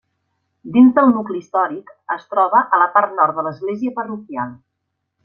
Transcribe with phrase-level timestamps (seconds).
[0.77, 4.57] Dins del nucli històric es troba a la part nord de l'església parroquial.